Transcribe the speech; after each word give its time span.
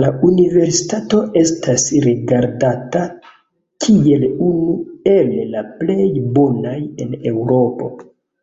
La 0.00 0.08
universitato 0.26 1.18
estas 1.40 1.86
rigardata 2.04 3.02
kiel 3.86 4.28
unu 4.50 4.76
el 5.16 5.34
la 5.56 5.66
plej 5.82 6.08
bonaj 6.40 6.78
en 7.08 7.20
Eŭropo. 7.34 7.92